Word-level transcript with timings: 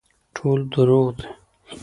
ټول 0.35 0.59
دروغ 0.73 1.07
دي 1.17 1.27